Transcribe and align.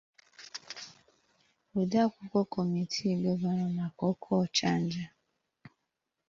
Odeakwụkwọ 1.79 2.41
Kọmitii 2.53 3.19
Gọvanọ 3.21 3.65
maka 3.77 4.03
Ọkụ 4.11 4.29
Ochanja 4.43 5.05